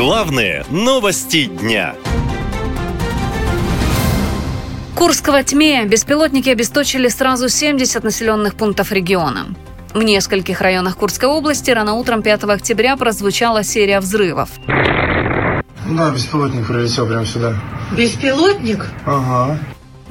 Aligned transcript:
Главные 0.00 0.64
новости 0.70 1.44
дня. 1.44 1.94
Курск 4.94 5.28
во 5.28 5.42
тьме. 5.42 5.84
Беспилотники 5.84 6.48
обесточили 6.48 7.08
сразу 7.08 7.50
70 7.50 8.02
населенных 8.02 8.54
пунктов 8.54 8.92
региона. 8.92 9.48
В 9.92 10.02
нескольких 10.02 10.62
районах 10.62 10.96
Курской 10.96 11.28
области 11.28 11.70
рано 11.70 11.96
утром 11.96 12.22
5 12.22 12.44
октября 12.44 12.96
прозвучала 12.96 13.62
серия 13.62 14.00
взрывов. 14.00 14.48
Да, 14.66 16.10
беспилотник 16.10 16.66
прилетел 16.66 17.06
прямо 17.06 17.26
сюда. 17.26 17.56
Беспилотник? 17.94 18.86
Ага. 19.04 19.58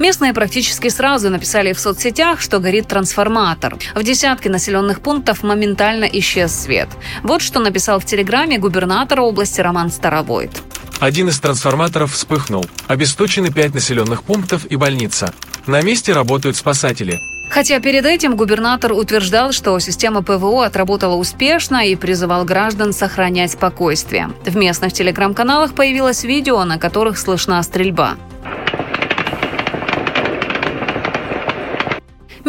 Местные 0.00 0.32
практически 0.32 0.88
сразу 0.88 1.28
написали 1.28 1.74
в 1.74 1.78
соцсетях, 1.78 2.40
что 2.40 2.58
горит 2.58 2.88
трансформатор. 2.88 3.76
В 3.94 4.02
десятке 4.02 4.48
населенных 4.48 5.02
пунктов 5.02 5.42
моментально 5.42 6.06
исчез 6.06 6.52
свет. 6.52 6.88
Вот 7.22 7.42
что 7.42 7.60
написал 7.60 8.00
в 8.00 8.06
Телеграме 8.06 8.56
губернатор 8.56 9.20
области 9.20 9.60
Роман 9.60 9.90
Старовойт. 9.90 10.62
Один 11.00 11.28
из 11.28 11.38
трансформаторов 11.38 12.14
вспыхнул. 12.14 12.64
Обесточены 12.88 13.52
пять 13.52 13.74
населенных 13.74 14.22
пунктов 14.22 14.64
и 14.64 14.76
больница. 14.76 15.34
На 15.66 15.82
месте 15.82 16.14
работают 16.14 16.56
спасатели. 16.56 17.20
Хотя 17.50 17.78
перед 17.78 18.06
этим 18.06 18.36
губернатор 18.36 18.94
утверждал, 18.94 19.52
что 19.52 19.78
система 19.80 20.22
ПВО 20.22 20.64
отработала 20.64 21.16
успешно 21.16 21.86
и 21.86 21.94
призывал 21.94 22.46
граждан 22.46 22.94
сохранять 22.94 23.50
спокойствие. 23.50 24.30
В 24.46 24.56
местных 24.56 24.94
телеграм-каналах 24.94 25.74
появилось 25.74 26.24
видео, 26.24 26.64
на 26.64 26.78
которых 26.78 27.18
слышна 27.18 27.62
стрельба. 27.62 28.16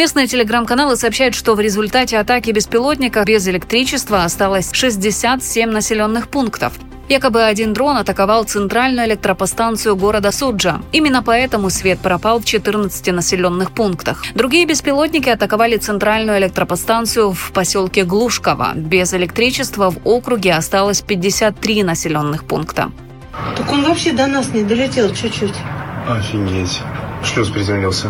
Местные 0.01 0.25
телеграм-каналы 0.25 0.95
сообщают, 0.95 1.35
что 1.35 1.53
в 1.53 1.59
результате 1.59 2.17
атаки 2.17 2.49
беспилотника 2.49 3.23
без 3.23 3.47
электричества 3.47 4.23
осталось 4.23 4.71
67 4.73 5.69
населенных 5.69 6.27
пунктов. 6.27 6.73
Якобы 7.07 7.43
один 7.43 7.71
дрон 7.73 7.97
атаковал 7.97 8.45
центральную 8.45 9.05
электропостанцию 9.05 9.95
города 9.95 10.31
Суджа. 10.31 10.81
Именно 10.91 11.21
поэтому 11.21 11.69
свет 11.69 11.99
пропал 11.99 12.39
в 12.39 12.45
14 12.45 13.13
населенных 13.13 13.73
пунктах. 13.73 14.23
Другие 14.33 14.65
беспилотники 14.65 15.29
атаковали 15.29 15.77
центральную 15.77 16.39
электропостанцию 16.39 17.33
в 17.33 17.51
поселке 17.51 18.03
Глушково. 18.03 18.71
Без 18.73 19.13
электричества 19.13 19.91
в 19.91 19.99
округе 20.03 20.55
осталось 20.55 21.01
53 21.01 21.83
населенных 21.83 22.45
пункта. 22.45 22.91
Так 23.55 23.71
он 23.71 23.83
вообще 23.83 24.13
до 24.13 24.25
нас 24.25 24.51
не 24.51 24.63
долетел 24.63 25.13
чуть-чуть. 25.13 25.53
Офигеть. 26.09 26.81
Шлюз 27.23 27.49
приземлился. 27.49 28.09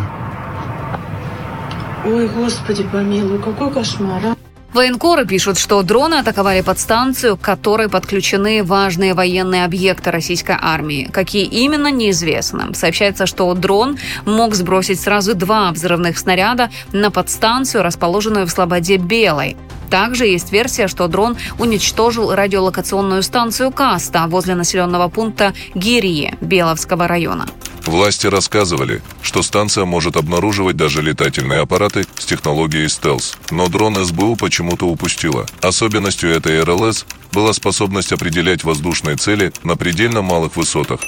Ой, 2.05 2.27
господи 2.27 2.83
помилуй, 2.83 3.39
какой 3.39 3.71
кошмар, 3.71 4.21
а? 4.25 4.35
Военкоры 4.73 5.25
пишут, 5.25 5.59
что 5.59 5.83
дроны 5.83 6.16
атаковали 6.16 6.61
подстанцию, 6.61 7.35
к 7.35 7.41
которой 7.41 7.89
подключены 7.89 8.63
важные 8.63 9.13
военные 9.13 9.66
объекты 9.66 10.11
российской 10.11 10.55
армии. 10.59 11.09
Какие 11.11 11.45
именно, 11.45 11.91
неизвестно. 11.91 12.73
Сообщается, 12.73 13.25
что 13.25 13.53
дрон 13.53 13.97
мог 14.25 14.55
сбросить 14.55 15.02
сразу 15.02 15.35
два 15.35 15.72
взрывных 15.72 16.17
снаряда 16.17 16.72
на 16.94 17.11
подстанцию, 17.11 17.83
расположенную 17.83 18.47
в 18.47 18.49
Слободе 18.49 18.95
Белой. 18.95 19.57
Также 19.89 20.25
есть 20.25 20.53
версия, 20.53 20.88
что 20.88 21.09
дрон 21.09 21.35
уничтожил 21.59 22.33
радиолокационную 22.33 23.23
станцию 23.23 23.72
Каста 23.72 24.25
возле 24.27 24.55
населенного 24.55 25.09
пункта 25.09 25.53
Гирии 25.75 26.33
Беловского 26.39 27.09
района. 27.09 27.45
Власти 27.92 28.25
рассказывали, 28.25 29.02
что 29.22 29.44
станция 29.44 29.84
может 29.84 30.16
обнаруживать 30.16 30.78
даже 30.78 31.02
летательные 31.02 31.59
аппараты 31.59 32.06
с 32.17 32.23
технологией 32.23 32.88
стелс, 32.88 33.38
но 33.52 33.67
дрон 33.67 33.97
СБУ 34.06 34.38
почему-то 34.38 34.88
упустила. 34.88 35.45
Особенностью 35.61 36.31
этой 36.31 36.64
РЛС 36.64 37.06
была 37.34 37.52
способность 37.52 38.14
определять 38.14 38.64
воздушные 38.64 39.17
цели 39.17 39.52
на 39.64 39.75
предельно 39.75 40.22
малых 40.22 40.56
высотах. 40.56 41.02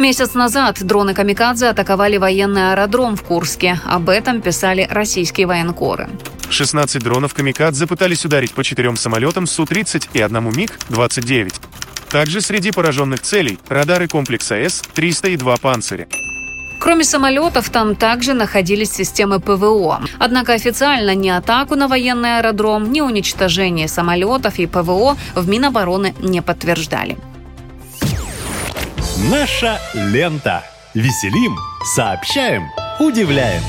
Месяц 0.00 0.34
назад 0.34 0.82
дроны 0.84 1.14
«Камикадзе» 1.14 1.68
атаковали 1.68 2.16
военный 2.16 2.72
аэродром 2.72 3.14
в 3.14 3.22
Курске. 3.22 3.80
Об 3.84 4.08
этом 4.08 4.42
писали 4.42 4.88
российские 4.90 5.46
военкоры. 5.46 6.08
16 6.50 7.00
дронов 7.00 7.32
«Камикадзе» 7.32 7.86
пытались 7.86 8.24
ударить 8.24 8.54
по 8.54 8.64
четырем 8.64 8.96
самолетам 8.96 9.46
Су-30 9.46 10.08
и 10.14 10.20
одному 10.20 10.50
МиГ-29. 10.50 11.54
Также 12.10 12.40
среди 12.40 12.70
пораженных 12.70 13.20
целей 13.20 13.58
радары 13.68 14.08
комплекса 14.08 14.56
С-300 14.56 15.30
и 15.30 15.36
два 15.36 15.56
«Панциря». 15.56 16.06
Кроме 16.80 17.04
самолетов, 17.04 17.70
там 17.70 17.96
также 17.96 18.34
находились 18.34 18.92
системы 18.92 19.40
ПВО. 19.40 20.00
Однако 20.18 20.52
официально 20.52 21.14
ни 21.14 21.28
атаку 21.28 21.74
на 21.74 21.88
военный 21.88 22.38
аэродром, 22.38 22.92
ни 22.92 23.00
уничтожение 23.00 23.88
самолетов 23.88 24.58
и 24.58 24.66
ПВО 24.66 25.16
в 25.34 25.48
Минобороны 25.48 26.14
не 26.20 26.40
подтверждали. 26.40 27.18
Наша 29.30 29.80
лента. 29.94 30.62
Веселим, 30.94 31.56
сообщаем, 31.94 32.64
удивляем. 32.98 33.62